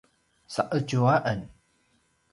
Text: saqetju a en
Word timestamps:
saqetju 0.53 1.01
a 1.13 1.15
en 1.33 1.39